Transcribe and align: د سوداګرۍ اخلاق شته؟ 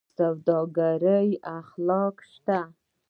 د 0.01 0.03
سوداګرۍ 0.15 1.29
اخلاق 1.59 2.15
شته؟ 2.31 2.59